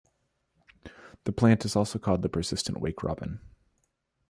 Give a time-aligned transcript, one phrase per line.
[1.25, 3.37] The plant is also called the persistent wakerobin.